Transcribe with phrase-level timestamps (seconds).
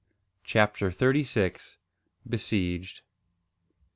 [0.43, 1.77] CHAPTER THIRTY SIX.
[2.27, 3.01] BESIEGED.